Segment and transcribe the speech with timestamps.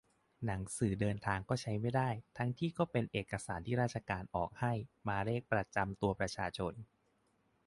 [0.45, 4.73] หนังสือเดินทางก็ใช้ไม่ได้ ทั้งที่ก็เป็นเอกสารที่ราชการออกให้
[5.07, 6.73] มาเลขประจำตัวประชาชน